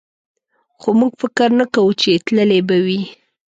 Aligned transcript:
خو 0.79 0.89
موږ 0.99 1.13
فکر 1.21 1.49
نه 1.59 1.65
کوو 1.73 1.91
چې 2.01 2.09
تللی 2.25 2.61
به 2.67 2.77
وي. 2.85 3.01